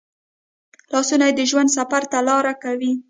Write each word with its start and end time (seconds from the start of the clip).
لاسونه 0.91 1.25
د 1.31 1.39
ژوند 1.49 1.69
سفر 1.77 2.03
ته 2.11 2.17
لار 2.27 2.45
کوي 2.63 2.91